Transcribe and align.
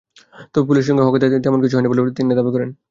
তবে 0.51 0.65
পুলিশের 0.67 0.89
সঙ্গে 0.89 1.05
হকারদের 1.05 1.43
তেমন 1.45 1.59
কিছু 1.63 1.75
হয়নি 1.75 1.89
বলে 1.91 2.01
তিনি 2.17 2.29
দাবি 2.39 2.51
করেন। 2.55 2.69